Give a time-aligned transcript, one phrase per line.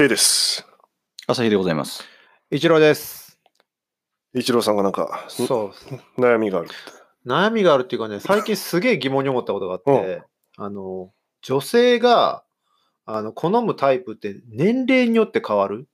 [0.00, 0.66] K です。
[1.26, 2.02] 朝日でございます。
[2.50, 3.38] 一郎です。
[4.32, 5.74] 一郎さんがなんか、そ
[6.16, 6.18] う。
[6.18, 6.74] 悩みがあるって。
[7.26, 10.22] 悩みがあるっていうかね、最近すげえ疑問に思ったことがあって、
[10.56, 12.44] あの、女性が、
[13.04, 15.86] あの、好むタイプって年齢によって変わる？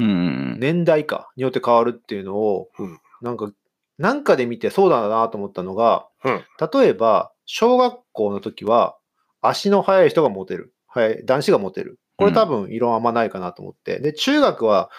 [0.00, 3.50] うんうん年代かによって変わるっていうのを、うんなんか、
[3.96, 6.44] なんかで見てそうだなと思ったのが、うん
[6.74, 8.98] 例えば、小学校の時は、
[9.40, 10.74] 足の速い人がモテる。
[10.88, 11.98] はい、男子がモテる。
[12.16, 14.00] これ多分異論あんまないかなと思って。
[14.00, 14.90] で、中学は、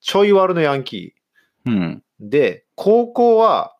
[0.00, 1.14] ちょい悪のヤンキ
[1.66, 1.72] うん。
[1.72, 2.02] うん。
[2.20, 2.28] ー。
[2.28, 3.76] で、高校は、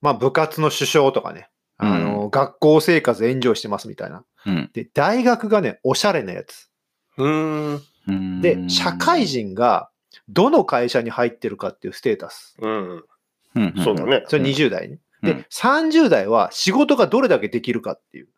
[0.00, 4.24] まあ部活の首相とかね、あの、学校生活エンジョイしてますみたいな。
[4.46, 6.70] うんで、大学がね、おしゃれなやつ。
[7.16, 7.82] うーん。
[8.08, 8.40] うん。
[8.40, 9.90] で、社会人が
[10.28, 12.56] どの会社に入ってるかっていうステータス。
[12.60, 13.04] うん。
[13.56, 14.04] うん、そうだ。
[14.04, 14.24] ね。
[14.26, 14.98] それ20代ね。
[15.22, 18.28] でうん、30代は仕事がどれだけできるかっていう。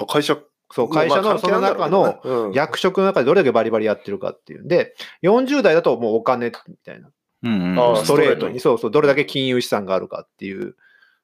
[0.00, 0.38] あ会社。
[0.72, 7.10] そう、会社のその中のの役職の中でどれだけバリバリやってるかっていうんで、40代だともうお金みたいな。
[7.42, 10.76] うんストレートに、そうそう、どれだけ金融資産があるかっていう、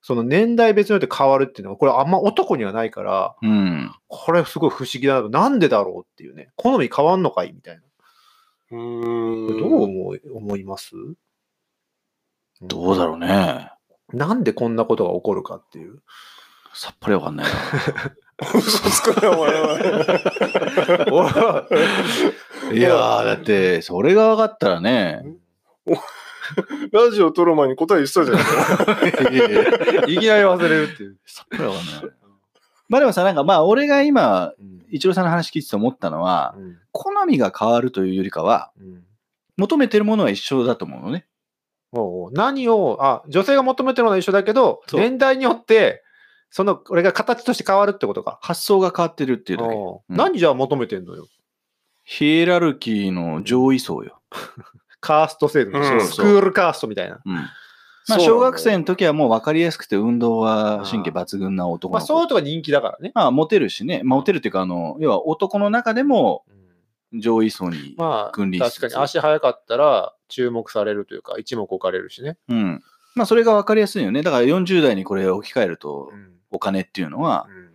[0.02, 3.92] その年代別によって変わるっていうのは、これあんま男にはないから、うん。
[4.08, 5.28] これすごい不思議だな。
[5.28, 6.50] なんでだろうっていうね。
[6.56, 7.82] 好み変わんのかいみたいな。
[8.72, 9.60] うーん。
[9.60, 10.92] どう思い思います？
[12.62, 13.70] どうだろうね。
[14.12, 16.02] なんでこんなことが起こるかっていう。
[16.74, 17.52] さっぱりわかんないな。
[18.54, 19.68] 嘘つくな、お前は。
[22.72, 25.22] いやー、だって、それが分かったらね。
[26.92, 28.38] ラジオ撮る前に答え言ってたじゃん。
[29.34, 31.16] いやいきなり忘れるっていう。
[31.26, 32.14] さっぱりわかんない。
[32.88, 39.04] まあでもさ、なんかまあ、俺が今、うん一郎さんの話聞いてて思ったのは、うん好みが変わるというよりかは、うん
[39.56, 41.26] 求めてるものは一緒だと思うのね。
[42.32, 46.02] 何を、あ、女性が求めてるのは一緒だけど、年代によって、
[46.50, 48.38] その、俺が形として変わるってことか。
[48.42, 49.74] 発想が変わってるっていうだけ。
[49.74, 51.28] おううん何じゃあ求めてんのよ。
[52.04, 54.20] ヒエラルキーの上位層よ。
[55.00, 57.20] カースト制度うんスクールカーストみたいな。
[57.24, 57.34] うん。
[58.08, 62.08] まあ、小学生の時はもう分かりやすくて運動は神経抜群な男まあ、の子。
[62.08, 63.12] そういうとが人気だからね。
[63.14, 64.02] まあ、モテるしね。
[64.02, 66.44] まあ、モテるっていうか、あの、要は男の中でも
[67.12, 67.94] 上位層に。
[67.96, 72.36] まあ、君臨しつつ確かに足速かったら注目されるというか、一目置かれるしね。
[72.48, 72.82] うん。
[73.14, 74.22] まあ、それが分かりやすいよね。
[74.22, 77.70] だから40代にこれ置き換えるとう、んお金っていうのは、うん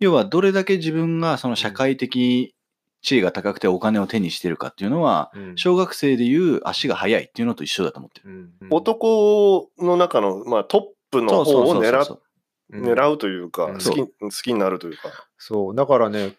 [0.00, 2.56] 要はどれだけ自分がその社会的
[3.02, 8.30] 地位が高くてお金を手にしてるかっていうのは、うん小学生でいう足が速いっていうのと一緒だと思ってる。
[8.60, 12.12] うん男の中の、まあ、トップの方を狙っう。
[12.14, 12.32] うん
[12.72, 15.10] 狙うというか、うん好き、好きになるというか。
[15.36, 16.32] そう、だからね、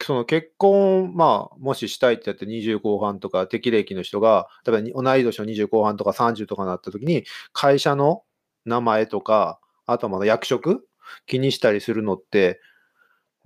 [0.00, 8.22] その結婚、まあ、もししたいってやって20後半とか適齢期の人が、例えばに同い年の20後半とか30とかになった時に、会社の
[8.64, 10.86] 名前とか、あとはまだ役職
[11.26, 12.60] 気にしたりするのって、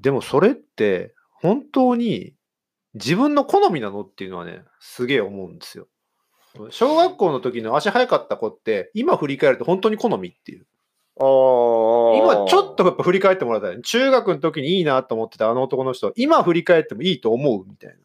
[0.00, 2.34] でもそれって本当に
[2.94, 5.88] 自分の好みなのっていうのはね、すげえ思うんですよ。
[6.70, 10.66] 小学校の時の足早かった子って、今振り返ると本当に好みっていう。
[11.18, 12.16] ああ。
[12.16, 13.82] 今ちょっとやっぱ振り返ってもらいたい。
[13.82, 17.96] 中学の時にいいなと思ってたあの男の人、今振り返ってもいいと思うみたいな。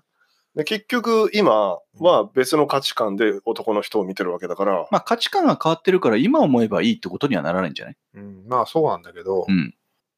[0.60, 7.96] で結局、今は別の価値観で男の人を見てるわけだから、まあ価値観が変わってるから今思えばいいってことにはならないんじゃない？
[8.16, 9.74] うん、まあそうなんだけど、うん。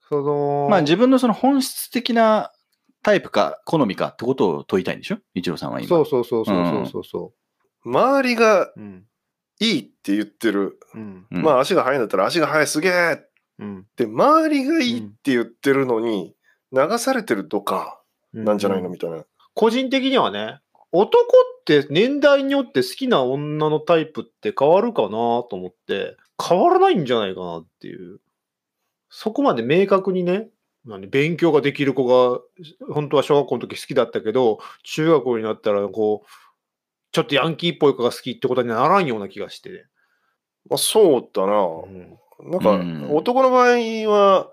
[0.10, 2.52] その、まあ自分のその本質的な
[3.04, 5.20] タイプか好みかってことを問いたいんでしょ？
[5.36, 5.88] 一郎さんは今。
[5.88, 7.34] そうそうそうそうそうそうそ
[7.86, 8.74] 周りがう。
[8.78, 9.06] うん。
[9.60, 10.80] いいって言ってる。
[10.96, 11.28] うん。
[11.32, 13.86] うんまあ足が速いんだったら足が速いすげえっうん。
[13.96, 16.36] て周りがいいって言ってるのに
[16.72, 18.02] 流されてるとか
[18.34, 18.88] なんじゃないの？
[18.90, 19.24] うみたいな。
[19.54, 20.60] 個人的にはね、
[20.92, 21.16] 男
[21.62, 28.20] って年代によって好きな女のタイプって変わるかなと思って、変わらないんじゃないかなっていう。
[29.10, 30.50] そこまで明確にね、
[30.86, 32.40] 何勉強ができる子が、
[32.92, 36.30] 本当は小学校の時好きだったけど、中学校になったらこう、
[37.12, 39.84] ちょっとヤンキーっぽい子が好きってことにならんような気がしてね。
[40.70, 41.54] まあそうだな。
[41.54, 43.78] うんなんかうん男の場合
[44.10, 44.52] は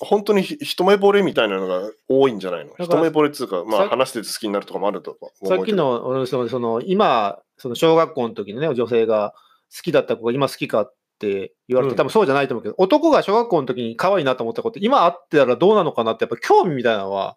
[0.00, 2.72] 本当にひ一目惚れみたいなのが多いんじゃないの？
[2.78, 9.34] 一目惚れっていうか、まさあ話してて好きになるとかもあるとさっきの、俺その、その今、その小学校の時のね、女性が
[9.74, 17.36] 好きだった子が今好きかって言われて、うん多分そうじゃないと思うけど、男が小学校の時に可愛いなと思った子って、今会ってたらどうなのかなって、やっぱ興味みたいなのは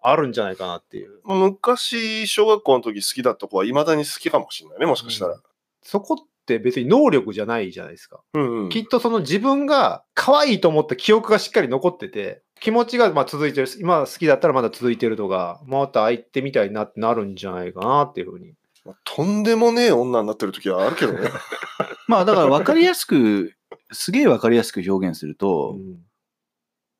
[0.00, 1.20] あるんじゃないかなっていう。
[1.24, 5.36] まあ昔小学校の時好きだった子はいまだに好きかもしれないねもしかしたら。
[5.82, 6.16] そこ
[6.54, 8.20] って別に能力じゃないじゃないですか。
[8.34, 18.54] うんうんきっとその自分が可愛いと思った記憶がしっかり残ってて、気持ちがまあ続いてる、今好きだったらまだ続いてるとか、また相手みたいになってなるんじゃないかなっていうふうに。
[18.84, 21.28] まあとんでもねえ女になってる時はあるけどね。
[22.08, 23.52] まあだから分かりやすく、
[23.92, 25.98] すげえ分かりやすく表現すると、うん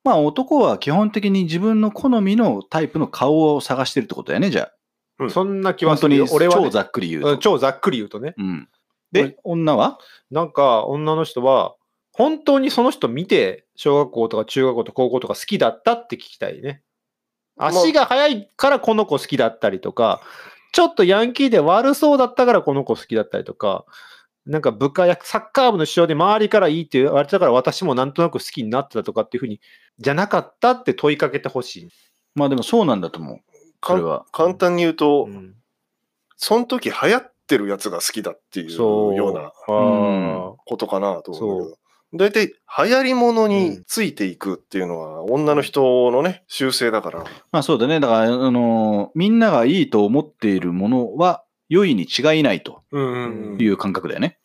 [0.05, 4.71] まあ男は基本的に自分の好みのタイプの顔を探してるってことだよね、じゃあ。
[5.19, 6.33] うんそんな気は本当にするよ。
[6.33, 7.33] 俺はね、超ざっくり言うと。
[7.33, 8.33] うん超ざっくり言うとね。
[8.37, 8.69] うん。
[9.11, 9.97] で、女は？
[10.31, 11.75] なんか女の人は、
[12.13, 16.83] 本当にその人見て、小学校とか中学校とか高校とか好きだったって聞きたいね。
[17.57, 20.21] 足が速いからこの子好きだったりとか、
[20.71, 23.85] ちょっとヤンキーで悪そうだったからこの子好きだったりとか、
[24.45, 29.59] なんか部下やサッカー部の主将で周りからいいって言われてたから私もなんとなく好きになってたとかっていうふうに、
[29.97, 31.89] じゃなかったって問いかけてほしい。
[32.35, 33.39] まあでもそうなんだと思う。
[33.83, 34.25] それは。
[34.31, 35.55] 簡単に言うと、うん
[36.41, 38.71] その時流行ってるやつが好きだっていう。
[38.71, 39.51] ような
[40.65, 41.77] ことかなと思うけど。
[42.11, 42.55] 大体流
[42.89, 47.23] 行り物についていくっていうのは女の人のね、習性だから。
[47.51, 47.99] まあそうだね。
[47.99, 54.39] だから、あのみんながいいと思っているものは良いに違いないとうんいう感覚だよね。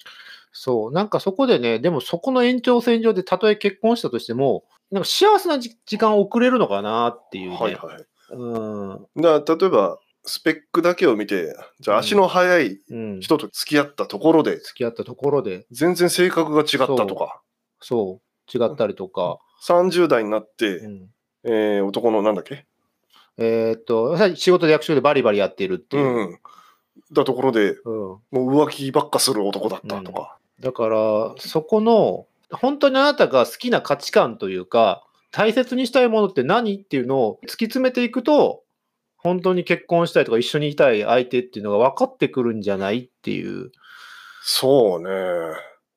[0.53, 0.93] そう。
[0.93, 7.57] なんかそこでね、でもそこの延長線上でたとえ結婚したとしても、なんか幸せなじ時間を送れるのかなっていうね。
[7.57, 8.05] はいはい。
[8.31, 9.07] うん。
[9.17, 13.21] だ例えば、スペックだけを見て、じゃあ足の速いうん。
[13.21, 17.41] 人と付き合ったところで、付き合ったところで、全然性格が違ったとか、
[17.81, 21.11] そう、違ったりとか、30代になって、うん。
[21.45, 22.65] えー男のなんだっけ？
[23.37, 26.01] えーっと、さ仕事で役所でバリバリやっているってう。
[26.01, 26.21] いう。
[26.35, 26.39] ん。
[27.13, 27.81] だところで、うん。
[27.91, 30.39] もう浮気ばっかする男だったとか。
[30.61, 36.77] だから、そこの、本当にあなたが好きな価値観というか、大切にしたいものって何？
[36.77, 38.63] っていうのを突き詰めていくと、
[39.25, 43.73] 本当に結婚したいとか一緒にいたい相手っていうのが分かってくるんじゃないっていう。
[44.43, 45.11] そうね。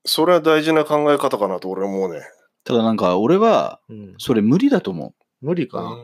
[0.06, 2.22] それは大事な考え方かなと俺は思うね。
[2.64, 5.46] ただなんか俺はうん、それ無理だと思う。
[5.46, 5.82] 無理か？
[5.82, 5.98] な。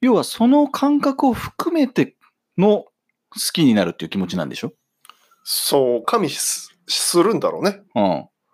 [0.00, 2.16] 要はその感覚を含めて
[2.56, 2.90] の好
[3.52, 4.72] きになるっていう気持ちなんでしょ？
[5.42, 7.82] そう、加味すするんだろうね。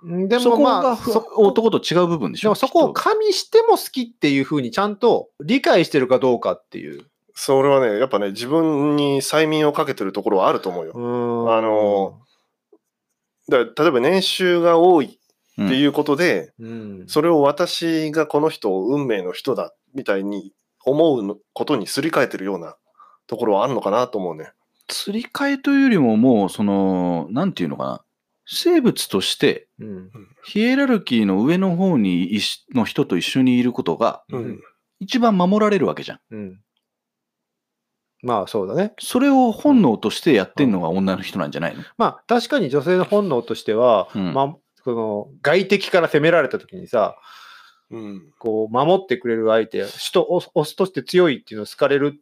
[0.03, 0.29] うん。
[0.29, 0.99] でそこもまあ、
[1.37, 2.49] 男と違う部分でしょ？
[2.49, 7.05] でもそこを加味しても好きっていうふうにちゃんと理解してるかどうかっていう。
[7.35, 10.93] それはね、やっぱね、自分に催眠をかけてるところはあると思うよ。
[11.51, 12.21] ああの、
[13.49, 15.19] だ例えば年収が多い
[15.63, 20.53] っていうことで、うん、それを私がこの人を運命の人だみたいに
[20.85, 22.77] 思うことにすり替えてるような
[23.27, 24.53] ところはあるのかなと思うね。
[24.89, 28.05] 釣り替えというよりももうそのなんていうのかな。
[28.47, 30.11] 生物としてうん。
[30.45, 34.61] ヒエラルキーの上の方にいしの人と一緒にいることがうん。
[35.01, 36.21] 一番守られるわけじゃん。
[36.31, 36.61] うん
[38.25, 38.95] まあそうだね。
[38.99, 47.17] それを本能としてやってんのが女の人なんじゃないの、まあ確かに女性の本能としては、うんまあ、この外敵から攻められた時にさ、
[47.91, 48.33] うん。
[48.39, 52.15] こう守ってくれる相手、人、オスオスとして強いっていうのを好かれる、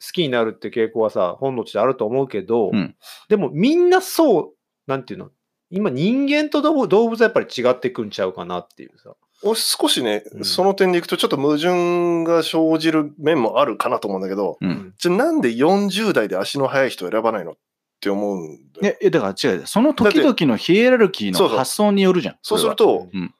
[0.00, 2.94] 好きになるって傾向はさ、本能としてあると思うけど、うん
[3.28, 4.52] でもみんなそう、
[4.86, 5.30] なんていうの、
[5.70, 9.14] 今人間と動物動物はやっぱり違ってくんちゃうかなっていうさ。
[9.42, 17.54] お少しね、うんその点でいくとちょっと矛盾が生じる面もあるかなと思うんだけど、うんじゃあなんで40代で足の速い人を選ばないのっ
[18.00, 19.66] て思うんだよいやだから違う。
[19.66, 22.36] その時々のヒエラルキーの発想によるじゃん。
[22.42, 23.34] そうするれと、うん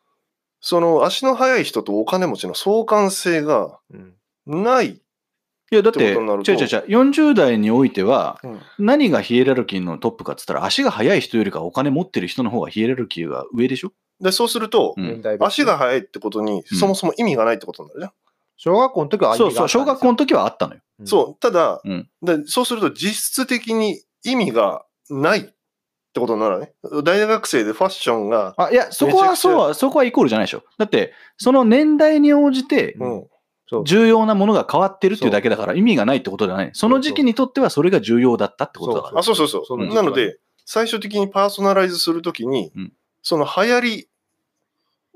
[0.67, 4.15] その足の速い人とお金持ちの相関性がうん
[4.47, 4.89] ない。
[4.89, 4.95] は。
[5.73, 13.93] いやだっってて、違う違う違うことになると40代においては、うん何がヒエラルキーのトップかっつったら、足が速い人よりかお金持ってる人の方がヒエラルキーが上でしょ？
[14.21, 18.13] で、そうすると、うん足が速いってことにそもそも意味がないってことになるじゃん。
[18.57, 20.81] 小学校の時はそうそう、小学校の時はあったのよ。
[21.01, 21.41] うんそう。
[21.41, 26.73] ただ、うんで、そうすると実質的に意味がないってことになるね。
[27.03, 30.63] 大学生でファッションが、あ、いや、そこは、めちゃくちゃそうは、そこはイコールじゃないでしょ。
[30.79, 33.27] だって、その年代に応じて、うん。
[33.67, 36.71] そう重要なものが変わってるっていうだけだから意味がないってことじゃない。
[36.75, 39.21] その時期にとってはそれが重要だったってことだから。
[39.21, 39.65] あ、そうそうそう。
[39.67, 42.93] その時期はなので、最終的にパーソナライズするときに、うん
[43.25, 44.09] その流行り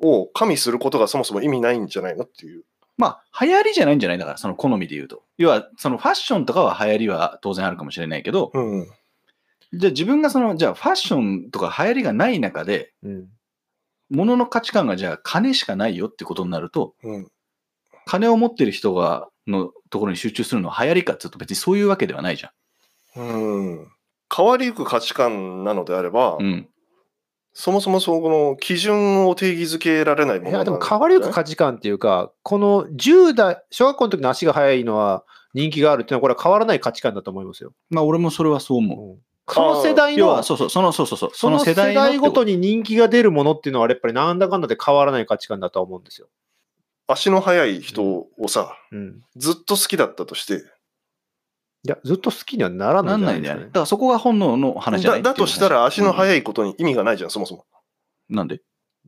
[0.03, 2.65] を加味することがそもそも意味ないんじゃないのっていう。
[2.97, 5.23] まあ、流行りじゃないんじゃないだから、その好みで言うと。
[5.37, 8.87] 要は、そのファッションとかは流行りは当然あるかもしれないけど、うん。
[9.73, 13.29] じゃあ自分がその、じゃあファッションとか流行りがない中で、うん
[14.11, 17.29] 物の価値観がじゃあ金しかないよってことになると、うん。
[18.07, 22.53] 金を持ってる人が、のところに集中するのは流行りかっていうと別にそういうわけではないじゃ
[23.17, 23.89] うん。
[24.35, 26.39] 変わりゆく価値観なのであれば、ん。
[26.41, 26.69] うん。
[27.61, 35.25] そもそもそこの基準を定義づけられないものいや、でも変わりゆく価値観っていうか、この10代、小学校の時の足が速いのは
[35.55, 37.73] 人気があるっていうのは、これは変わらない価値観だと思いますよ。
[37.91, 39.11] まあ俺もそれはそう思う。
[39.11, 39.19] うん
[39.51, 46.29] その世代の要は、、そうそう、その、そうそうそう、その世代のごとに人気が出るものっていうのは、やっぱりなんだかんだで変わらない価値観だとは思うんですよ。
[47.07, 49.23] 足の速い人をさ、うん。
[49.37, 50.63] ずっと好きだったとして、
[51.89, 53.65] いや、ずっと好きにはならなないんないんだよね。
[53.67, 53.71] だ。
[53.73, 56.13] からそこが本能の話じゃないだだとしたら足のい。
[56.13, 57.65] 速いことに意味がないじゃん、そもそも。
[58.31, 58.61] うんなんで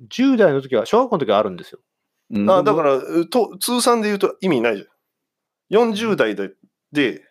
[0.08, 1.80] ？10代の時は、小学校の時はあるんですよ。
[2.30, 2.98] うんあだから
[3.30, 5.90] と、通算で言うと意味ないじゃん。
[5.90, 6.52] 40代で、
[6.90, 7.22] で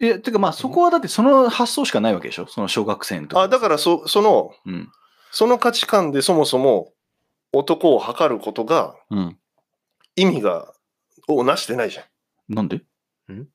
[0.00, 2.46] いや、てかまあそこはだってその発想しかないわけでしょ？
[2.46, 3.36] その小学生の時。
[3.40, 4.88] あだからそそのうん。
[5.32, 6.92] その価値観でそもそも
[7.52, 9.36] 男を測ることがうん。
[10.14, 10.72] 意味が
[11.26, 11.98] をなしてないじ
[12.48, 12.80] なんで？
[13.28, 13.48] ゃん？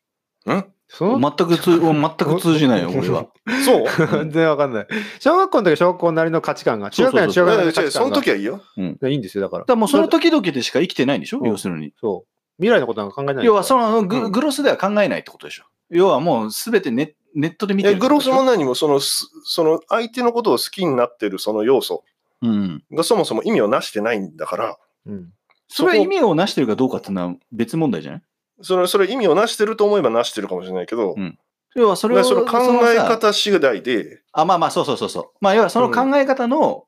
[0.52, 0.66] ん？
[0.90, 3.28] その全く通、全く通じないよ、俺は。
[3.66, 3.86] そう？
[4.20, 4.88] 全然わかんない。
[5.20, 8.10] 小学校の時は小学校なりの価値観が、中学校には中い学校なりの価値観が。
[8.10, 8.62] の時はいいよ。
[8.78, 9.74] いいんですよ、だからだか。
[9.74, 11.40] らもうその時々でしか生きてないんでしょ？
[11.40, 11.94] うん要するに。
[12.00, 12.30] そう。
[12.60, 13.46] 未来のことなんか考えない。
[13.46, 15.64] 要はそのグ,、うんグロスでは考えないってことでしょ？
[15.90, 22.04] 要はもうすべてネネットで見てるえグロスもも何もそのすその相手のことを好きになってるその要素
[22.44, 22.84] うん。
[22.92, 25.30] がそもそも意味をなしてないんだから、うん。
[25.68, 28.22] それは意味をなしてるかどうかっていうのは別問題じゃない？
[28.62, 31.38] それそれ意味をなしてると思えばなしてるかもしれないけど、うん
[31.76, 35.26] 要はそれをその考え方次第で、あ、まあまあ、そうそうそうそう。
[35.42, 36.86] まあ、要はその考え方の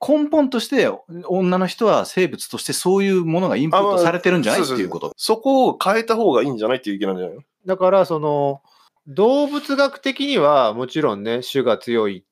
[0.00, 0.88] 根本として、
[1.26, 4.62] 女の人は生物としてそういうものがインプットされてるんじゃない？
[4.62, 5.12] っていうこと。
[5.16, 7.36] そこを変えた方がいいんじゃないっていう意見なんじゃない？
[7.36, 8.62] のだから、その、
[9.08, 12.24] 動物学的にはもちろんね、種が強い、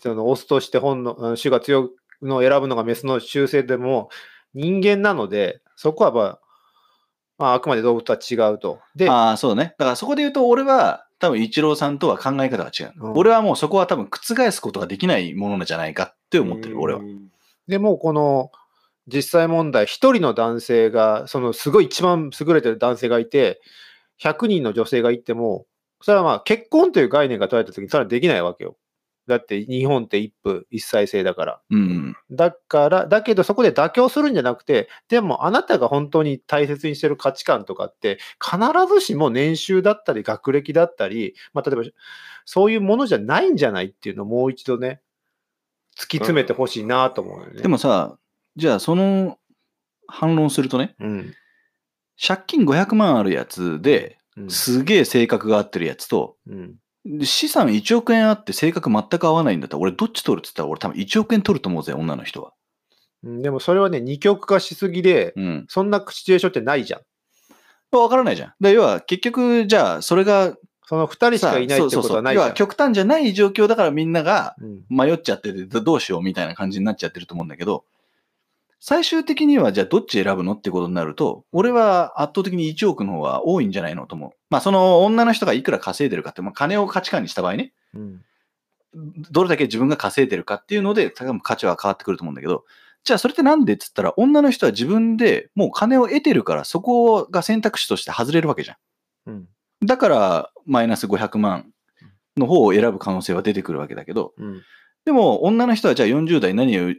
[0.00, 1.90] そのオスとして本の、うん種が強
[2.22, 4.08] いのを選ぶのがメスの習性でも
[4.54, 6.40] 人間なので、そこはまあ、
[7.38, 8.80] まあ、あくまで動物とは違うと。
[8.96, 9.74] で、ああ、そうね。
[9.78, 12.92] だからそこで言うと、俺は多分、イチローさんとは考え方が違う。
[12.96, 17.00] うん俺はもうそこは多分、覆すことができないものじゃないかって思ってる、俺は。
[17.66, 18.50] でもこの
[19.08, 23.60] 実際問題、一人の男性が、そのすごい一番優れてる男性がいて、
[24.22, 25.66] 100人の女性がいても、
[26.02, 28.76] それはまあ結婚という概念が取られた時にそれはできないわけよ。
[29.28, 31.60] だって日本って一夫一妻制だから。
[31.70, 32.16] うん。
[32.30, 38.58] だから、だけどそこで妥協するんじゃなくて、でもあなたが本当に大切にしてる価値観とかって、必
[38.92, 41.82] ずしも年収だったり学歴だったり、まあ例えば
[42.44, 45.00] そういうものじゃないんじゃないっていうのをもう一度ね、
[45.96, 47.60] 突き詰めてほしいなと思うよね。
[47.60, 48.16] でもさ、
[48.56, 49.38] じゃあその
[50.06, 51.34] 反論するとね、うん、
[52.20, 56.76] 借金500万あるやつで、うんすげえ性格が合ってるやつと、うん
[57.08, 62.52] で資産1億円あって性格全く合わないんだったら、俺どっち取るって言ったら、俺多分1億円取ると思うぜ、女の人は。
[63.24, 65.66] うんでもそれはね、二極化しすぎで、うん。
[65.68, 67.00] そんなシチュエーションってないじゃん。
[67.96, 68.54] わからないじゃん。
[68.60, 70.54] で要は、結局、じゃあ、それが、
[70.86, 72.44] その二人しかいないってことはないじゃん。
[72.44, 77.84] 要は極端じゃない状況だからみんながうん迷っちゃってて、どどうしようみたいな感じになっちゃってると思うんだけど、
[78.80, 84.30] 最終的にはじゃあどっち選ぶのってことになると、俺は圧倒的に1億の方が多いんじゃないのと思う。
[84.50, 88.22] まあその女の人がいくら稼いでるかって、まあ金を価値観にした場合ね、うん。
[89.30, 92.64] どれだけ自分が稼いでるかっていうので、多分価値は変わってくると思うんだけど、
[93.04, 98.76] じゃあそれってなんでっつったら、女の人は自分でもう金を得てるから、そこが選択肢として外れるわけじゃん。
[99.30, 99.48] うん。
[99.84, 101.70] だから、マイナス500万
[102.36, 104.62] の方を選ぶ可能性は出てくるわけだけど、うん。
[105.04, 106.92] でも女の人はじゃあ40代何を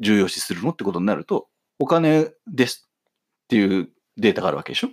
[0.00, 1.48] 重要視するのってことになると、
[1.78, 2.88] お金です
[3.44, 4.88] っていうデータがあるわけでしょ？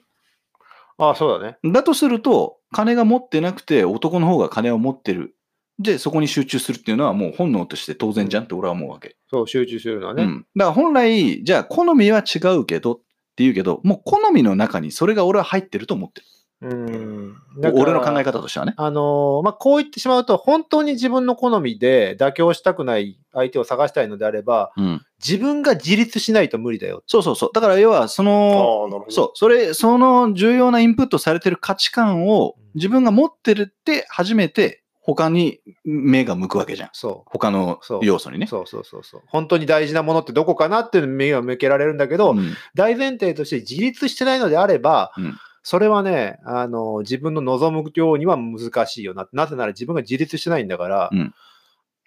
[0.98, 1.58] ああ、そうだね。
[1.72, 5.36] だとすると、金が持ってなくて男の方が金を持ってる。
[5.80, 9.16] で、そこに集中するっていうのはもう本能として当然じゃんって俺は思うわけ。
[9.30, 10.24] そう、集中するのはね。
[10.24, 10.46] うん。
[10.56, 13.00] だから本来、じゃあ好みは違うけどっ
[13.36, 16.28] ていうけど、もう好みの中にそれが俺は入ってると思ってる。
[16.62, 17.36] うん。
[17.74, 18.74] 俺の考え方としてはね。
[18.78, 25.02] あのーまあ、こう言ってしまうと、本当に自分の好みで妥協したくない相手を探したいのであれば、うん。
[25.26, 27.04] 自分が自立しないと無理だよ。
[27.08, 27.50] そうそうそう。
[27.54, 29.06] だから要は、そあの。
[29.10, 36.90] そう、それ、その重要なインプットされてる価値観を自分が持ってるって初めて他に目が向くわけじゃん。
[36.94, 38.40] そ他の要素にう。
[38.40, 38.46] ね。
[38.46, 39.22] そうそうそうそう。
[39.26, 49.28] 本当に大事なものってどこかなっていう目が向けられるんだけど、うん大前提として自立してないのであれば、うんそれはね、あの、自分の望むようには難しいよな。
[49.34, 51.10] なぜなら自分が自立してないんだから。
[51.12, 51.34] うん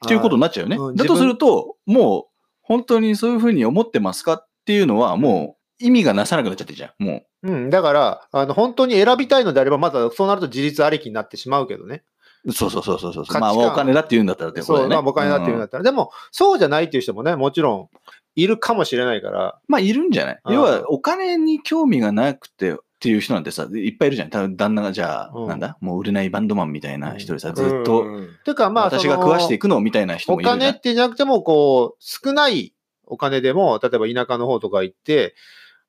[0.04, 0.76] っていうことになっちゃうよね。
[0.76, 7.02] うんだとすると、もう本当にそういうふうに思ってますかっていうのはもう意味がなさなくなっちゃってるじゃん。
[7.02, 12.02] もうん、だから、あの、本当に選びたいのであれば、まずはそうなると自立ありきになってしまうけどね。
[12.44, 12.52] う。
[12.52, 13.40] そうそうそうそうそう。
[13.40, 14.96] まあお金だって言うんだったらってことだそう、よね。
[14.96, 15.84] まあ、お金だっていうんだったら。
[15.84, 17.88] でも、そうじゃないっていう人もね、もちろん、
[18.36, 19.58] いるかもしれないから。
[19.68, 20.40] まあいるんじゃない？
[20.44, 24.30] うん要はお金に興味がなくてっていう人なんてさ、いっぱいいるじゃん。
[24.30, 25.76] 多分旦那がじゃあ、うんなんだ？
[25.80, 30.58] もう売れないバンドマンみたいな人でさ、うんずっと、うんていうか、まあ、私が食わしていくのみたいな人おもいるじゃん。
[30.60, 32.72] 金ってじゃなくても、こう、少ない
[33.04, 35.34] お金でも、例えば田舎の方とか行って、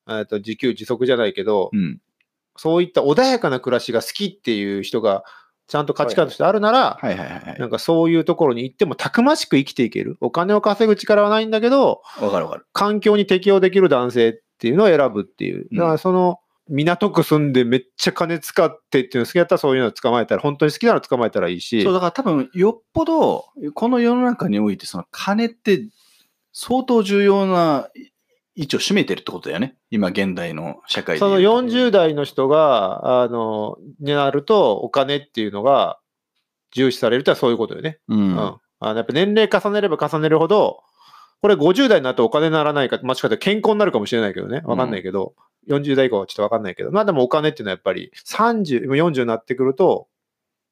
[0.08, 1.98] えっと自給自足じゃないけど、うん。
[2.58, 5.24] そういった穏やかな暮らしが好きっていう人が、
[5.68, 7.58] ちゃんと価値観としてあるなら、はいはいはいはい。
[7.58, 10.16] なんかそういうところに行ってもたくましく生きていける。
[10.20, 12.66] お金を稼ぐ力はないんだけど、わかるわかる。
[12.72, 15.66] 環境に適応できる男性っていうのを選ぶっていう。
[15.70, 21.82] うんだからその、港区住んでめっちゃ金使ってっていうの好きだったらそういうの捕まえたら、本当に好きなの捕まえたらいいし。
[21.82, 25.86] そう、だから多分、よっぽど、この世の中において、その金って
[26.52, 27.88] 相当重要な
[28.56, 29.76] 位置を占めてるってことだよね。
[29.90, 31.68] 今現代の社会でその言うと。
[31.68, 36.00] 40代の人が、あの、になると、お金っていうのが
[36.72, 37.98] 重視されるってのはそういうことよね。
[38.08, 38.14] う。
[38.14, 38.58] うんん。
[38.78, 40.82] あのやっぱ年齢重ねれば重ねるほど、
[41.46, 44.62] これ50代になるとお金にならないか、もしかしたら健康になるかもしれないけどね。
[44.64, 45.36] わかんないけど、
[45.68, 50.08] 40代以降はちょっとわかんないけど、まあでもお金っていうのはやっぱり30、40になってくると、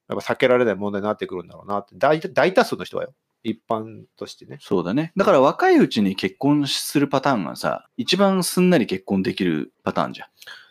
[0.09, 1.95] やっぱ避けられない問題になってくるんだろうなって。
[1.95, 3.15] 大大多数の人はよ。
[3.45, 4.59] 一般としてね。
[4.61, 5.13] そうだね。
[5.17, 10.29] だから若いうちに結婚するパターンがさ、一番すんなり結婚できるパターンじゃん。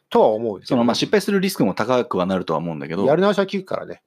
[0.10, 4.04] とは思うよそのまあ失敗するリスクも高くはなるとは思うんだけど、やり直しは聞くからね。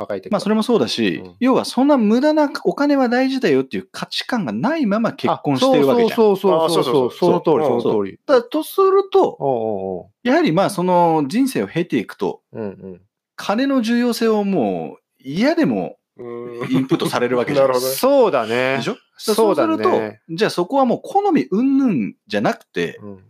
[0.00, 6.16] 若い時はまあそれもそうだし、うん要はそんな無駄なお金は大事だよっていう価値観がないまま結婚してるわけじゃん。
[6.16, 7.06] そうそうそうそうそう。
[7.06, 8.18] あそうその通り、その通り。
[8.26, 13.00] だからとすると、やはりまあその人生を経ていくと、おううんうん。
[13.36, 17.66] 金の重要性をもう嫌でもインプットされるわけじゃん。
[17.68, 18.76] なるほどねそうだね。
[18.78, 18.96] でしょ？
[19.16, 19.90] そうすると、
[20.30, 23.24] じゃあそこはもう好み云々じゃなくて、うん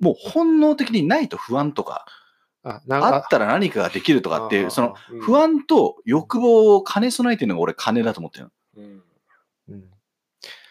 [0.00, 2.04] もう本能的にないと不安とか、
[2.64, 5.20] あ、あったら何かができるとかっていう、その、うん。
[5.20, 8.50] 不安と欲望を兼ね備えてるのが俺金だと思ってるの。
[8.76, 9.02] うん。
[9.68, 9.84] うん。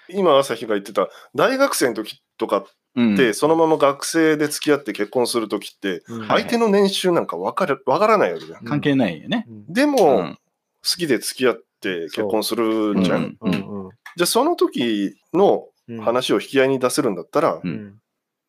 [0.09, 3.13] 今、朝日が言ってた、大学生の時とかうん。
[3.13, 8.65] って、そのまま学生で付き合って結婚する時って、相手の年収なんか分かるわからないわけじゃん。
[8.65, 9.45] 関係ないよね。
[9.47, 9.73] うん。
[9.73, 10.37] でも、うん
[10.85, 13.37] 好きで付き合って結婚するじゃん。
[13.39, 13.49] う。
[13.49, 13.53] ん。
[13.53, 13.89] うん。
[14.17, 16.01] じゃあ、その時のうん。
[16.01, 17.61] 話を引き合いに出せるんだったら、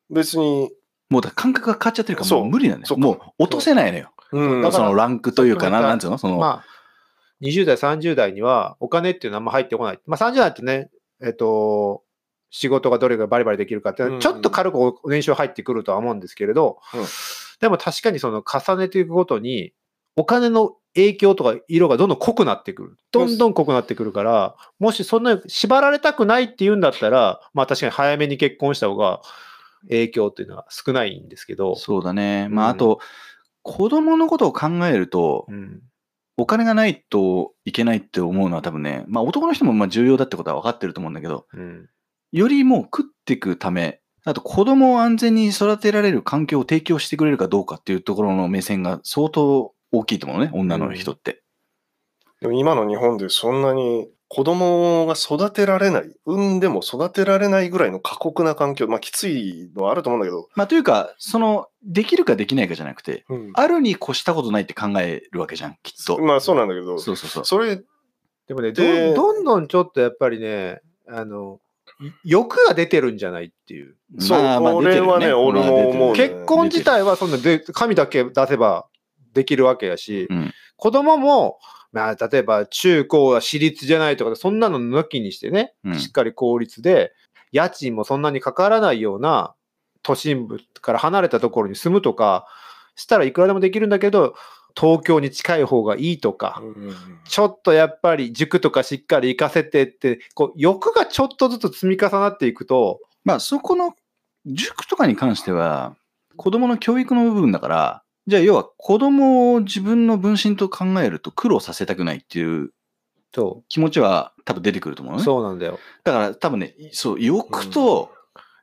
[0.09, 0.71] 別に、
[1.09, 2.97] もうだ感覚が変わっちゃってるから、もう無理なんだよ。
[2.97, 4.11] もう落とせないのよ。
[4.31, 6.17] うんそのランクというかな、なんつうの？
[6.17, 6.65] その、まあ、
[7.41, 9.99] 20代、30代にはお金っていうのはあんま入ってこない。
[10.05, 10.89] まあ、30代ってね、
[11.23, 12.03] えっと、
[12.49, 17.05] 仕事がどれがバリバリできるかってちょっと軽くお年収入ってくるとは思うんですけれど、うん
[17.61, 19.71] でも確かにその重ねていくごとに、
[20.17, 22.97] お金の影響とか色がどんどん濃くなってくる。
[23.11, 29.21] どんどん濃くなってくるから、もしそんなに縛られたくないっていうんだったら、まあ確かに早めに結婚した方が
[29.89, 32.47] 影響っていうのは少ないんですけど、そうだね。
[32.49, 32.99] まあ、うんあと、
[33.61, 35.81] 子供のことを考えると、うん
[36.37, 41.89] お金がないといけないって思うのは多分ね、まあ男の人もまあ重要だってことは分かってると思うんだけど、うん
[42.31, 51.43] よりもう食っていくため、あと子供を安全に育てられる環境を提供してくれるかどうかっていうところの目線が相当大きいと思うね、女の人って。
[52.41, 66.19] でも今の日本でそんなに子供が育てられない、産んでも育てられないぐらいの過酷な環境、まあきついのはあると思うんだけど、まあというか、その、できるかできないかじゃなくて、あるに越したことないって考えるわけじゃん、きっと。
[66.19, 67.45] まあそうなんだけど、そうそうそう。
[67.45, 67.81] それ、
[68.47, 71.59] でもねどでん、どんどんちょっとやっぱりね、あの、
[72.01, 73.95] い欲が出てるんじゃないっていう。
[74.19, 74.81] そうまあまあは
[75.19, 76.29] ね俺も思うね。
[76.29, 78.87] 結婚自体はそんなで、紙だけ出せば
[79.33, 80.53] できるわけやし、うん。
[80.77, 81.59] 子供も、
[81.95, 85.95] まあ、例えば中高は私立じゃないとか、そんなの抜きにしてね、うん。
[85.97, 87.13] しっかり公立で、
[87.53, 89.55] 家賃もそんなにかからないような
[90.03, 92.47] 都心部から離れたところに住むとか、
[92.97, 94.35] したらいくらでもできるんだけど、
[94.77, 96.61] 東京に近い方がいいとか、
[97.29, 103.93] ちょっとやっぱり塾とかしっかり行かせてって、こう欲がちょっとずつ積み重なっていくと、まあそこの
[104.45, 105.95] 塾とかに関しては、
[106.35, 112.71] 子供の教育の部分だから、じゃあ要は子供を自分の分身と考えると苦労させたくないっていう
[113.35, 115.23] そ気持ちは多分出てくると思うう、ね。
[115.23, 115.77] そうなんだよ。
[116.05, 118.11] だから多分ね、そう、欲と、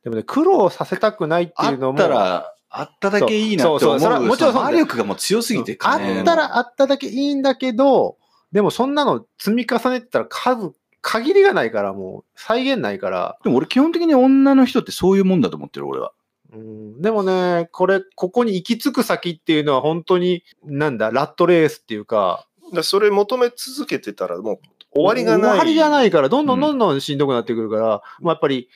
[0.03, 3.81] でもね、苦労させたくないってあいうのも、ったら、あっただけいいなって思う。
[3.81, 8.16] そうそうもちろん魔力がもう強すぎて、あ金のったらあっただけいいんだけど、
[8.51, 10.72] でもそんなの積み重ねてたら数、
[11.03, 13.37] 限りがないから、もう再現ないから。
[13.44, 16.12] でも俺基本的に女の人ってそういうもんだと思ってる、俺は。
[16.55, 24.59] うん、でもね、これ、ここに行き着く先っていうのは本当に、なんだ、ラットレースっていうか、だそれ求め続けてたらもう
[24.95, 25.51] 終わりがない。
[25.53, 26.59] 終わりがないから、どんどうん。
[26.59, 28.69] んどんどんしんどくなってくるから、まあやっぱり、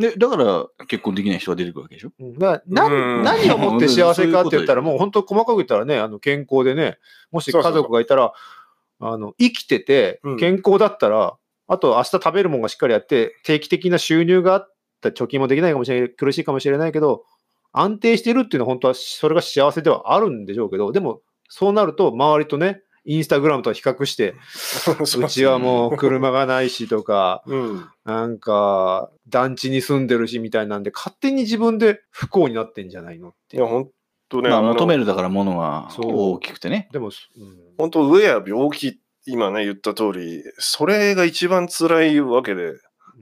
[0.00, 2.10] で、だから結婚できない人が出てくるわけでしょ？
[2.18, 6.98] な何をもって幸せかって言ったら、もう本当細かく言ったらね、あの健康でね、
[7.30, 8.32] もし家族がいたら、
[9.00, 10.36] あの生きててうん。
[10.36, 11.36] 健康だったら、
[11.68, 17.24] あと明日食べるものがしっかりあって、定期的な収入があった、貯金もできないかもしれない、苦しいかもしれないけど、
[17.72, 27.86] 安定してるっていうのは本当はそれが幸せではあるんでしょうけど、でもそうなると周りとね、インスタグラムと比較して、そ ううちはもう車がないしとか、うん。
[28.04, 33.88] なんか団地に住んでるしみたいなんで、勝手に自分で不幸になってんじゃないのっていや、本
[34.28, 36.88] 当ね、まあ求めるだからものはそう大きくてね。
[36.92, 42.74] でも、うん本当、上や病気、今ね、言った通り、それが一番辛いわけで、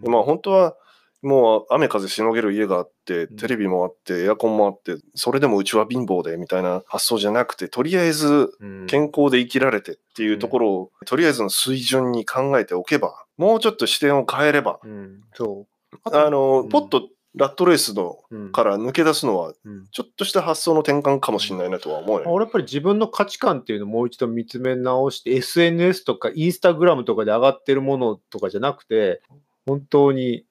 [0.05, 0.75] まあ本当は、
[1.23, 3.37] もう雨風しのげる家があって、うん。
[3.37, 8.87] テレビもあって、エアコンもあって、それでもうちは貧乏でみたいな発想じゃなくて、とりあえずうん。
[8.87, 15.67] 健康で生きられてっていうところを、とりあえずの水準に考えておけば、もうちょっと視点を変えれば、うん、そ
[16.05, 16.17] う。
[16.17, 16.69] あの、うん。
[16.69, 18.53] ポッとラットレースのうん。
[18.53, 19.87] から抜け出すのは、うん。
[19.91, 22.27] ちょっとした発想の転換かもしれないなとは思うね。
[22.27, 29.21] 俺やっぱり自分の価値観っていうのをもう一度見つめ直して、SNS とかインスタグラムとかで上がってるものとかじゃなくて、
[29.67, 30.46] 本当に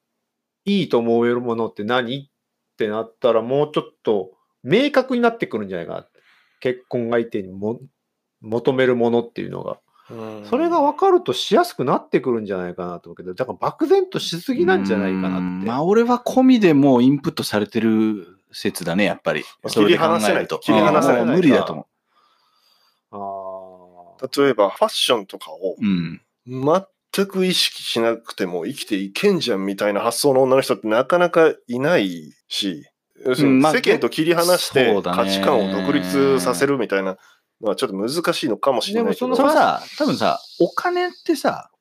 [0.65, 2.29] いいと思えるものって何っ
[2.77, 4.31] てなったら、もうちょっと
[4.63, 6.07] 明確になってくるんじゃないかな。
[6.59, 7.79] 結婚相手にも
[8.41, 9.79] 求めるものっていうのが。
[10.09, 15.37] うんそれが分かるとしやすくなってくるんじゃないかなと思うけど、だから漠然としすぎなんじゃないかなって。
[15.37, 19.43] うんまあ、俺は込みでもうインプットされてる説だね、やっぱり。
[19.67, 20.59] 切り離せないと。
[20.59, 21.87] 切り離せないうん無理だと思
[24.19, 24.29] ああ。
[24.43, 25.83] 例えばファッションとかをう。
[27.17, 27.25] うん。
[27.25, 32.85] 全く意識しなくても生きていけんじゃんみたいな発想の女の人ってなかなかいないし、
[33.23, 37.17] 世間と切り離してそうだね価値観を独立させるみたいな
[37.61, 39.27] のはちょっと難しいのかもしれないけど。
[39.27, 41.71] でもそのさ、多分さ、お金ってさ、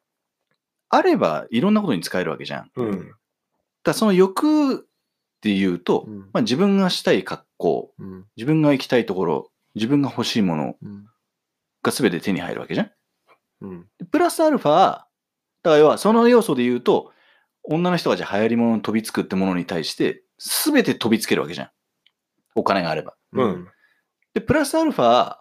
[0.88, 2.70] あればいろんなことに使えるわけじゃん。
[2.76, 3.12] うん。
[3.84, 4.78] らその欲っ
[5.40, 8.24] ていうと、うんまあ、自分がしたい格好、うん。
[8.36, 11.06] 自分が行きたいところ、自分が欲しいものうん。
[11.82, 12.90] が全て手に入るわけじゃん。
[13.62, 13.86] うん。
[13.98, 15.03] でプラスアルファ、
[15.64, 17.12] だから要はその要素で言うと、
[17.64, 21.70] 女の人がじゃあ流行り物に飛びつくってものに対して、全て飛びつけるわけじゃん。
[22.54, 23.14] お金があれば。
[23.32, 23.68] うん。
[24.34, 25.38] で、プラスアルファ、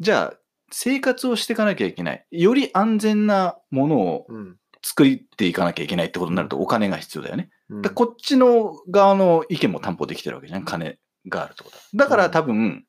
[0.00, 0.38] じゃあ
[0.70, 2.26] 生活をしていかなきゃいけない。
[2.30, 4.56] より安全なものをうん。
[4.86, 7.48] 作っていかなきゃいけないってことになるとお金が必要だよね。
[7.70, 10.64] うんでこっちの側の意見も担保できてるわけじゃん。
[10.66, 11.82] 金があるってことだ。
[11.94, 12.84] だから多分、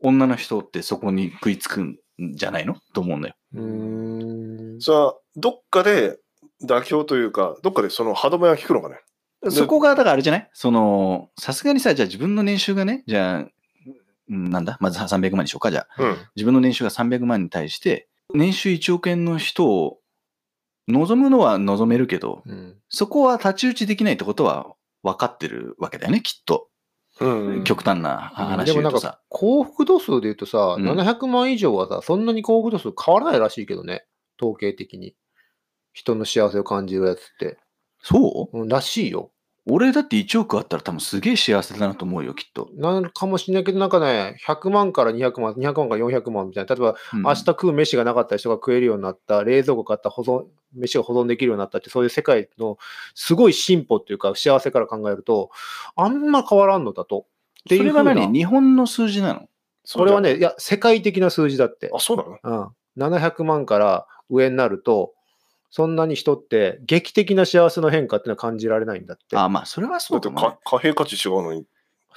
[0.00, 1.98] 女の人ってそこに食いつくん
[2.32, 2.76] じゃないの？
[2.94, 3.34] と思うんだよ。
[3.56, 4.80] うーん。
[4.80, 6.18] それはどっかで
[6.62, 9.00] 妥協というか、どっかでその歯止めが効くのかね？
[9.42, 10.50] でそこが、だからあれじゃない？
[10.52, 13.46] その、さすがにさ、じゃあ自分の年収がね、じゃあ、
[14.28, 14.76] うんなんだ？
[14.80, 16.02] まず300万にしようか、じゃあ。
[16.02, 16.16] うん。
[16.34, 19.98] 自分の年収が300万に対して、年収1億円の人を
[20.88, 22.76] 望むのは望めるけど、うん。
[22.88, 26.68] そこは太刀打ちできないってことは分かってるわけだよね、きっと。
[27.20, 27.64] うん。
[27.64, 29.20] 極端な話でもなんか言うとさ。
[29.28, 34.06] 幸福度数で言うとさ、うん700万以上はさ、そんなに幸福度数変わらないらしいけどね。
[34.40, 35.14] 統計的に。
[35.92, 37.58] 人の幸せを感じるやつって。
[38.02, 38.58] そう？
[38.58, 39.30] うん、らしいよ。
[39.68, 42.70] 俺だって1億あったら多分すげえ幸せだなと思うよ、きっと。
[42.76, 46.74] なのかもしれないけど、なんかね、100万から200万、200万から400万みたいな。
[46.74, 52.78] 例えば、うん明日食う飯がなかった人が食えるようになった、冷蔵庫買った保存、飯が保存できるようになったって、そういう世界の
[53.16, 55.50] すごい進歩っていうか、幸せから考えると、
[55.96, 57.26] あんま変わらんのだと。
[57.62, 58.32] っていそれは何？
[58.32, 59.48] 日本の数字なの？
[59.92, 61.90] これはね、いや、世界的な数字だって。
[61.92, 62.72] あ、そうなの？
[62.98, 65.14] うん、700万から上になると、
[65.76, 69.36] そんなに人って劇的な幸せの変化っていうのは感じられないんだって。
[69.36, 71.66] あ、まあ、それはだってそうかもねか貨幣価値違うのに、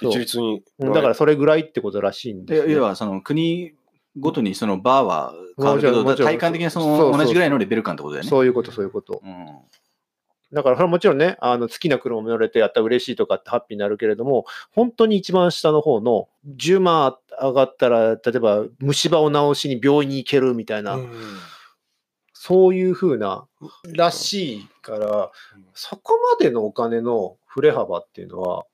[0.00, 0.62] そう一律に。
[0.78, 2.68] うんだからそれぐらいってことらしいんです、ね。
[2.68, 3.72] で要はその国
[4.18, 8.30] ごとにそのバーは変わるけど、もちろんもちろん体感的なそそうそうの同じぐらいのレベル感ってことだよね。
[8.30, 9.20] そういうこと、そういうこと。
[9.22, 9.46] うん
[10.52, 21.12] だから、それはもちろんね、あの好きな車も乗れてやったら嬉しいとかってハッピーになるけれども、本当に一番下の方の10万上がったら、例えば虫歯を治しに病院に行けるみたいな、うん
[22.42, 23.46] そういう風な
[23.94, 25.30] らしいから、
[25.74, 28.64] そこまでのお金の振れ幅っていうのは、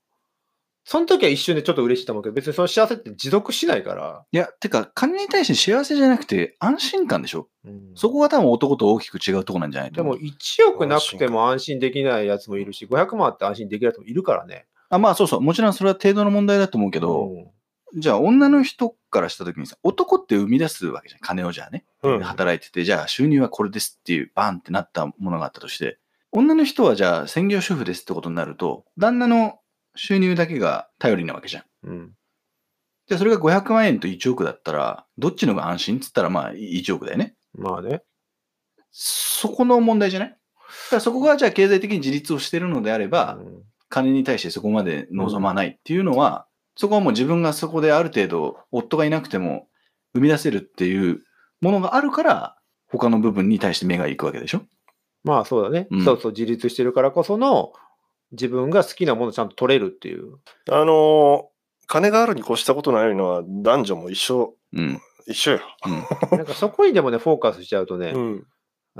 [0.85, 7.49] その時は一瞬でちょっと嬉しいと思うけど、別にその幸せって持続しないから、いや、てか、金に対して幸せじゃなくて安心感でしょ？
[7.65, 10.23] うんそこが多分男と大きく違うとこなんじゃないとでも思う。
[10.23, 14.65] 1億なくても安心できないやつもいるし、500万あって安心できるやつもいるからね。
[14.87, 15.41] あまあそうそう。
[15.41, 17.47] もちろんそれは程度の問題だと思うけど、うん
[17.95, 21.21] じゃあ女の人からした時にさ、男って生み出すわけじゃん。
[21.21, 21.85] 金をじゃあね。
[22.03, 25.97] うん働いてて、じゃあ収入はこれですっていうバンってなったものがあったとして、
[26.31, 29.59] 女の人はじゃあ専業主婦ですってことになると、旦那の
[29.95, 31.63] 収入だけが頼りなわけじゃん。
[31.83, 32.11] うん。
[33.07, 37.35] じゃあそれが500万円と1億だったら、どっちのが安心っつったらまあ1億だよね。
[37.57, 38.03] まあね。
[38.91, 40.37] そこの問題じゃない？
[40.91, 46.45] だそこがじゃあ経済的に自立をしてるのであれば、うん金に対してそこまで望まないっていうのは、
[46.77, 49.67] そこはもう自分がそこである程度夫がいなくても
[50.13, 51.23] 生み出せるっていう
[51.59, 52.57] ものがあるから
[52.89, 54.61] 他の部分に対して目が行くわけでしょ？
[55.23, 57.73] まあそうだね、うんそうそう、自立してるからこその、
[58.31, 60.37] 自分が好きなものをちゃんと取れるっていう。
[60.69, 61.57] あのー
[61.89, 64.99] 金があるに越したことないのは男女も一緒、うん。
[65.25, 65.61] 一緒よ。
[65.85, 66.03] うん。
[66.37, 68.47] なんかそこにでもね、フォーカスしちゃうとね、うん。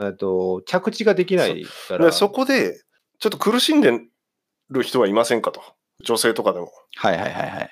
[0.01, 2.05] えっと着地ができないから。
[2.05, 2.81] でそこで、
[3.19, 3.99] ちょっと苦しんで
[4.69, 5.61] る人はいませんかと。
[6.03, 6.71] 女性とかでも。
[6.95, 7.69] はいはいはいはい。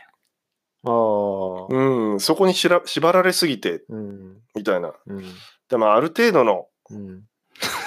[0.83, 2.19] ああ、うん。
[2.19, 4.93] そこにしら縛られすぎて、うん、みたいな。
[5.07, 5.23] うん、
[5.69, 7.23] でもある程度の、うん、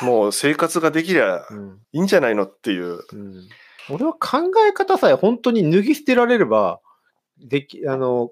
[0.03, 3.01] もう生活ができりゃうん、いいんじゃないのっていう。
[3.13, 3.49] うん。
[3.91, 6.81] 俺は考え方さえ本当に脱ぎ捨てられれば、
[7.39, 8.31] でき、あの、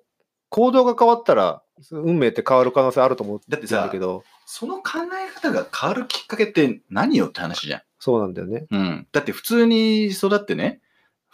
[0.49, 7.83] 行動が変わったら、運命って変わる可能性あると思ってだってさるんだけど、その考え方が変わるきっかけって何よって話じゃん。
[7.99, 8.67] そうなんだよね。
[8.71, 9.07] うん。
[9.13, 10.81] だって普通に育ってね、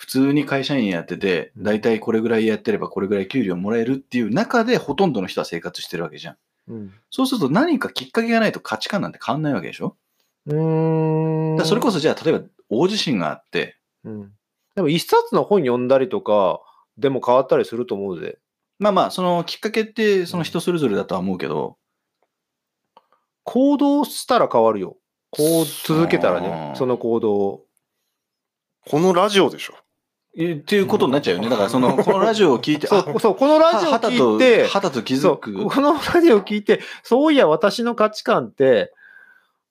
[0.03, 6.37] 普通に会社員やってて、だいたいこれぐらいやってればこれぐらい給料もらえるっていう中でほとんどの人は生活してるわけじゃん。
[6.67, 6.93] うん。
[7.09, 9.97] そうすると何かきっかけがないと価値観なんて変わんないわけでしょ？
[10.47, 11.57] うーん。
[11.57, 14.33] だそれこそじゃあ例えば大地震があって、うん。
[14.75, 16.61] でも一冊の本読んだりとか、
[16.99, 18.39] でも変わったりすると思うぜ。
[18.81, 21.77] まあまあそのきっかけってその人それぞれだとは思うけど、
[23.45, 24.97] 行動したら変わるよ。
[25.31, 27.67] こう続けたらあねー、その行動を。
[28.85, 29.75] このラジオでしょ。
[30.37, 31.51] えっていうことになっちゃうよね。
[31.51, 35.53] だからその、 このラジオを聞いて、そう、そう、このラジオを聞いて、はたと気づく。
[35.53, 38.93] このラジオを聞いて、そういや私の価値観って、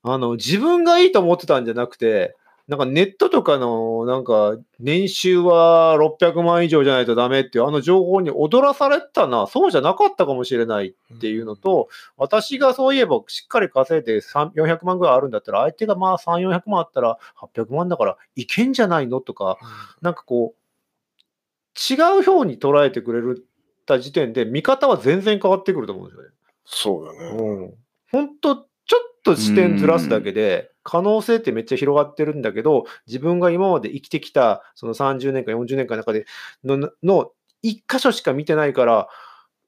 [0.03, 2.35] あの、自分がいいと思ってたんじゃなくて、
[2.71, 19.57] なんかネットとかの、なんか、年収は600万以上じゃないとダメっていう、あの情報に踊らされてたな、そうじゃなかったかもしれないっていうのと、私がそういえばしっかり稼いで3 400万ぐらいあるんだったら、相手がまあ3、400万あったら800万だからいけんじゃないのとか、
[20.01, 23.45] なんかこう、違う表に捉えてくれる
[23.85, 26.29] た時点で、見方は全然変わってくると思うんですよね。
[26.63, 27.37] そうだね。
[27.37, 27.73] うん。
[28.11, 36.25] 本当ちょっと視点ずらすだけで、可能性ってめっちゃ広がってるんだけど、自分が今まで生きてきた、その30年間、40年間の中で
[36.65, 39.07] の、の一箇所しか見てないから、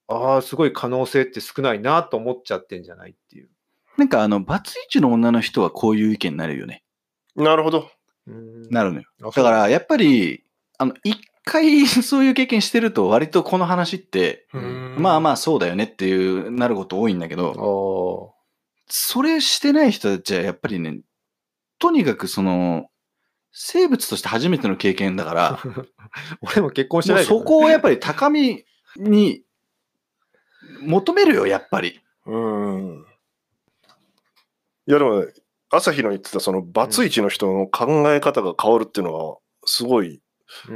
[0.09, 3.49] ああ、すごい可能性って少ないなと思っちゃってんじゃないっていう。
[3.95, 6.83] なんかあの、バツイチの女の人はこういう意見になるよね。
[7.37, 7.89] なるほど。
[8.27, 9.07] うんなるのよ。
[9.21, 10.43] あだから、やっぱり、
[10.77, 14.47] あの、一回 そういう経験してると、割とこの話って、
[14.97, 18.33] まあまあそうだよねっていう、なること多いんだけど、
[18.95, 20.99] それしてない人たちはやっぱりね、
[21.79, 22.91] とにかくその、
[23.51, 25.59] 生物として初めての経験だから、
[26.41, 29.43] 俺も結婚してないけどそこをやっぱり高みに
[30.81, 32.01] 求めるよ、やっぱり。
[32.27, 33.05] うん。
[34.85, 35.33] いやでもね、
[35.71, 40.21] 朝日の言ってたそのバツイチの人の考え方が変わるっていうのは、すごい、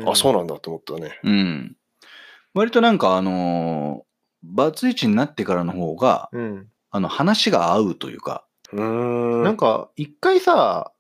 [0.08, 1.20] あ、そうなんだと思ったね。
[1.22, 1.78] うん。
[2.56, 4.08] 割となんかあのー
[4.44, 6.68] バツイチになってからの方が、うん。
[6.98, 9.44] あの、話が合うというか、うーん。
[9.44, 10.92] なんか、一回さ、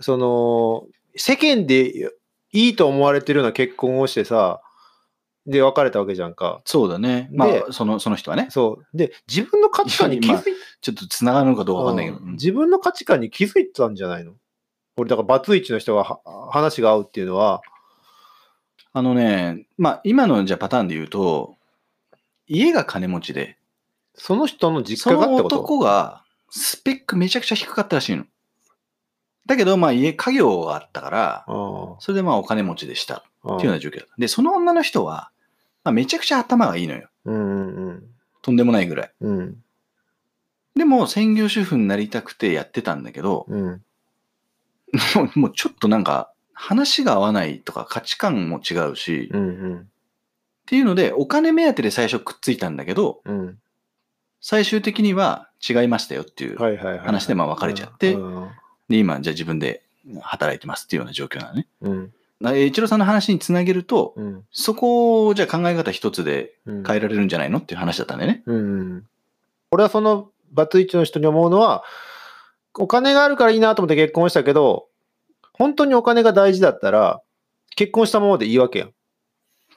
[0.00, 2.10] その、世間で
[2.50, 4.60] いいと思われてるような結婚をしてさ、
[5.46, 6.60] で、別れたわけじゃんか。
[6.64, 7.28] そうだね。
[7.32, 8.96] まであ、その、その人はね、そう。
[8.96, 12.18] で、自分の価値観に気づいちょっと繋がるのかどうかわかんないけど。
[12.18, 14.32] うん自分の価値観に気づいてたんじゃないの？
[14.96, 17.62] 俺、だから、バツイチの人がは話が合うっていうのは、
[18.92, 21.54] あのね、まあ、今のじゃあパターンで言うと、
[22.48, 23.56] 家が金持ちで、
[24.14, 25.60] その人の実その家がってこと？
[25.60, 28.24] 男が、スペックめちゃくちゃ低かったらしいの。
[29.46, 33.24] だけど、まあ、家、家業があったから、あそれでまあ、お金持ちでした。
[33.42, 34.14] あっていうような状況だった。
[34.16, 35.30] で、その女の人は、
[35.82, 37.10] まあ、めちゃくちゃ頭がいいのよ。
[37.26, 38.04] うんうん
[38.40, 39.12] とんでもないぐらい。
[39.20, 39.38] うん。
[39.38, 39.64] うん。
[40.76, 43.82] でも、専業主婦になりたくてやってたんだけど、うん。
[45.34, 49.88] もうちょっとなんか、話が合わないとか価値観も違うし、っうんうん。
[50.66, 53.58] ていうので、お金目当てで最初くっついたんだけど、うん。
[54.46, 56.58] 最終的には違いましたよっていう。
[56.58, 58.50] 話でまあ別れちゃってうん。
[58.90, 59.82] で、今、じゃあ自分で
[60.20, 61.66] 働いてますっていうような状況なのね。
[61.80, 62.12] うん。
[62.66, 64.44] 一郎さんの話につなげると、うん。
[64.52, 66.82] そこをじゃあ考え方一つでうん。
[66.84, 68.42] 変えられるんじゃないのっていう話だったんだよね。
[68.44, 69.06] うん。
[69.70, 71.82] 俺はそのバツイチの人に思うのは、
[72.74, 74.88] お金があるからいいなと思って結婚したけど、
[75.54, 77.22] 本当にお金が大事だったら、
[77.76, 78.92] 結婚したままでいいわけやん。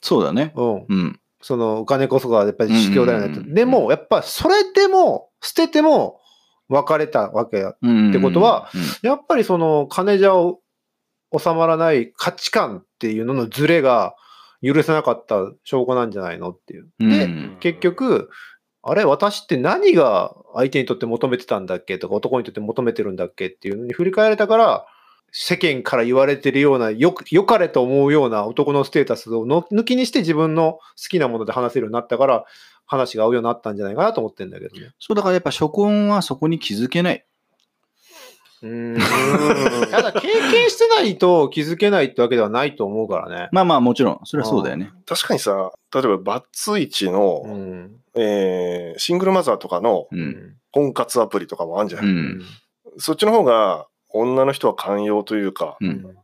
[0.02, 0.52] そうだね。
[0.58, 0.86] うん。
[0.90, 1.20] うん。
[1.48, 3.30] そのお金こそがやっぱり主教だよねと。
[3.30, 6.20] うんうんうんでも、やっぱそれでも、捨てても
[6.68, 7.74] 別れたわけや。
[7.82, 14.14] うんってことは、うんやっぱりその金じゃ収まらない価値観っていうののズレが
[14.62, 16.90] 許せなかった証拠なんじゃないのっていう。
[17.00, 18.30] で、うん結局、
[18.84, 24.86] あれ、私って何が相手にとって求めてたんだっけとか、男にとって求めてるんだっけっていうのに振り返れたから、
[25.40, 32.46] 世間から言われてるような、よく、良かれと思うような男のステータスをの抜きにして自分の好きなもので話せるようになったから、
[32.88, 34.94] 話が合うようになったんじゃないかなと思ってんだけどね。
[34.98, 37.24] そう、だからやっぱ初婚はそこに気づけない。
[38.64, 38.98] うーん。
[39.92, 43.50] ただ、経験してないと気づけないってわけではないと思うからね。
[43.52, 44.92] まあまあもちろん、それはそうだよね。
[45.06, 47.98] 確かにさ、例えばバツイチの、うん。
[48.16, 50.08] えーシングルマザーとかの。
[50.72, 52.06] 婚活アプリとかもあるじゃん。
[52.06, 52.42] うん。
[52.98, 53.86] そっちの方が
[54.20, 56.16] 女の人は寛容というか、うん。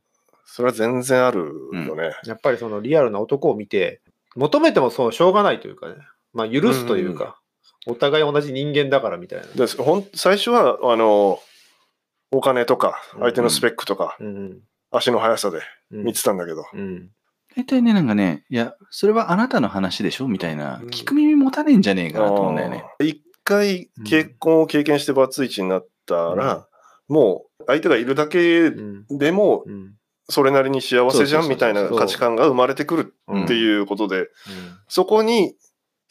[0.45, 1.51] それは全然ある
[1.87, 2.11] よね。
[2.25, 4.01] やっぱりそのリアルな男を見て、
[4.35, 5.95] 求めてもそうしょうがないというかね。
[6.33, 7.39] まあ許すというか、
[7.87, 9.47] お互い同じ人間だからみたいな。
[9.47, 11.39] でほん最初はあの
[12.31, 14.59] お金とか相手のスペックとか、うん。
[14.91, 16.03] 足の速さでうん。
[16.03, 17.09] 見てたんだけど、うん。
[17.55, 22.83] 大体ね、なんかね、いや、それはあなたの話でしょみたいなうん、聞く耳持たねえんじゃねえかなと思うんだよね。
[22.99, 26.67] 一回結婚を経験してバツイチになったら、
[27.07, 29.17] もう相手がいるだけうん。
[29.17, 29.93] でもうん。
[30.29, 34.27] それなりに幸せじゃんみたいな価値観が生まれてくるうんっていうことで、うん。
[34.87, 35.53] そこに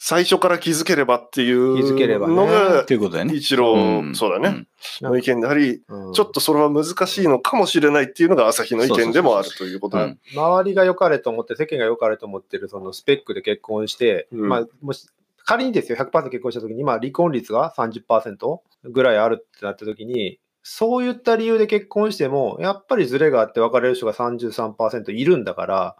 [0.05, 2.35] 最初から気づければっていう気づければね。
[2.35, 3.35] のがっていうことだよね。
[3.35, 4.15] 一郎、ん。
[4.15, 4.67] そうだね、ん。
[5.01, 6.13] の意見であり、うん。
[6.13, 9.97] ちょっとそれは難しいのかもしれないっていうのが朝日の意見でもあるということ
[10.35, 14.49] 周りが良かれと思って、世間が良かれと思ってるそのスペックで結婚して、うん。
[14.49, 15.07] まあ、もし
[15.45, 18.59] 仮にですよ、100%結婚したときに、まあ、離婚率が30%
[18.91, 25.95] ぐらいあるってなったときに、そういった理由で結婚しても、やっぱりズレがあって別れる人が33%いるんだから、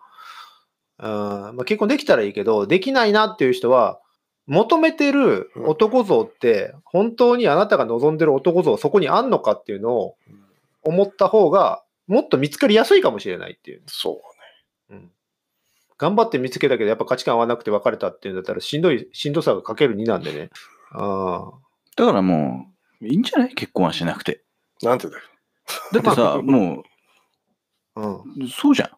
[1.00, 4.00] うんまあ、結婚できたらいいけど、できないなっていう人は、
[4.48, 10.16] 求めてる男像って、本当にあなたが望んでる男像、そこにあんのかっていうのを
[10.84, 13.84] 思った方が、もっと見つかりやすいかもしれないっていう。
[13.88, 14.22] そ
[14.90, 15.12] ううん
[15.98, 20.50] 頑張って見つけたけど、やっぱ価値観合わなくて別れたっていうんだったら、しんどい、しんどさがかける2なんでね。
[20.92, 21.60] ああ。
[21.96, 22.66] だからも
[23.02, 23.54] う、いいんじゃない？
[23.56, 24.44] 結婚はしなくて。
[24.82, 24.90] ね。
[24.90, 25.22] なんてだよ。
[25.94, 26.84] だってさ、も
[27.96, 28.46] うん。
[28.46, 28.90] う、そうじゃん。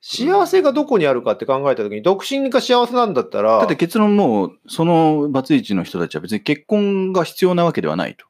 [0.00, 8.26] 幸せがどこにあるかって考えたときに、独身が幸せなんだったら、だって結論もう、そのバツイチの人たちは別に結婚が必要なわけではないと。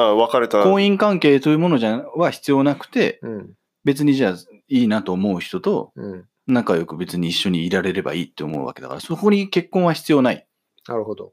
[0.00, 0.62] あ別れた。
[0.62, 3.50] 婚姻関係というものじゃは必要なくて、うん。
[3.84, 4.34] 別にじゃあ
[4.68, 6.26] いいなと思う人とうん。
[6.46, 10.46] 仲良く別に一緒にいられればいいって思うわけだから、そこに結婚は必要ないっ
[10.88, 11.32] なるほど。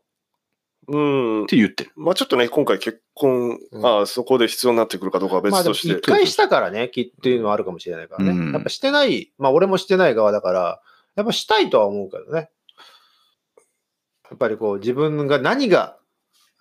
[0.87, 1.47] うん。
[1.47, 1.91] て言ってる。
[1.95, 5.93] まあちょっとね、今回結婚、うんあそこで必要になってくるかどうかは別として。
[5.99, 8.31] 一回したからね、きっていうのはあるかもしれないからね。
[8.31, 10.81] うんやっぱしてない、まあ俺もしてない側だから、
[11.15, 12.49] やっぱしたいとは思うけどね。
[14.29, 15.97] やっぱりこう自分が何が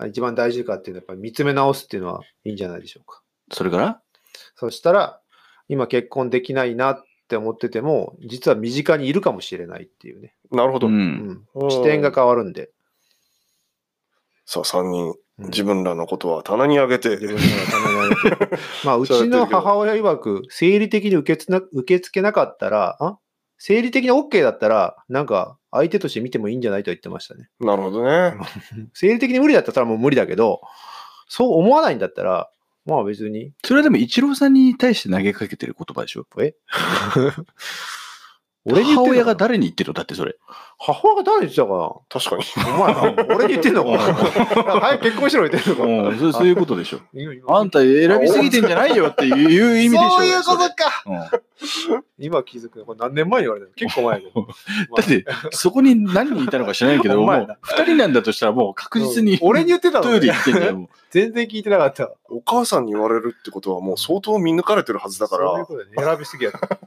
[0.07, 3.23] 一番大事かっていうのはやっぱり見つめ直すっていうのはいいんじゃないでしょうか。
[3.53, 4.01] それから？
[4.55, 5.21] そしたら、
[5.69, 10.35] 今結婚できないなって思ってても、実は身近にいるかもしれないっていうね。
[10.53, 10.87] なるほど。
[10.87, 10.91] う。
[10.91, 11.71] うんん。
[11.71, 12.71] 視点が変わるんで。
[14.47, 15.47] さあ、3人、うん。
[15.49, 18.59] 自分らのことは棚に上げて、自分のためにあげて。
[18.85, 23.19] まあ、うちの母親曰く、生理的に受けつな受け付けなかったら、あ
[23.59, 27.49] 生理的に OK だったら、なんか相手として見てもいいんじゃないと言ってましたね。
[27.61, 28.35] なるほどね。
[28.95, 30.61] 生理的に無理だったらもう無理だけど、
[31.29, 32.51] そう思わないんだったら、
[32.85, 36.27] まあ別に、それはでも、一郎さんに対して投げかけてる言葉でしょ？
[36.41, 36.55] え？
[38.69, 39.95] 俺に言母親が誰に言ってるの？
[39.95, 40.37] だってそれ。
[40.79, 42.65] 母親が誰に言ってたか確かに。
[42.65, 44.81] な お前、俺に言ってんのかな？
[44.81, 47.01] 早く結婚しろ言ってんのかうん、そう そういうことでしょ。
[47.49, 50.11] あんた選びすぎてんじゃないよっていう意味でしょ。
[50.11, 51.41] そういうことか
[52.19, 54.47] 今気づくこれ何年前に言われたの結構前だけど。
[54.97, 60.77] だって、そこに何人いたのか知らないけど、もうほんまやな二人なんだとしたらもう確実に、俺に言ってたのトイレ行ってんじゃん。
[60.77, 62.11] もう全然聞いてなかった。
[62.29, 66.79] お母さんに言われるってことはもう相当見抜かれてるはずだからそういう、ことでね選びすぎやった。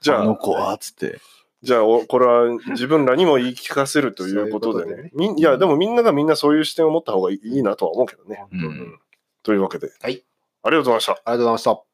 [0.00, 1.20] じゃああの、子は、つって。
[1.62, 5.34] じゃあ、おこれは自分らにも言い聞かせるということでそういうでね。
[5.36, 8.44] いや、でもみんながみんなそういう視点を持った方がいいなとは思うけどね。
[8.52, 8.98] うん
[9.42, 9.90] というわけで。
[10.00, 10.22] はい
[10.62, 11.12] ありがとうございました。
[11.12, 11.87] ありがとうございました。